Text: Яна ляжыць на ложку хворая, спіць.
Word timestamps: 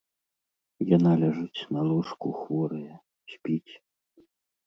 Яна 0.95 1.11
ляжыць 1.23 1.65
на 1.75 1.81
ложку 1.89 2.27
хворая, 2.39 2.95
спіць. 3.35 3.73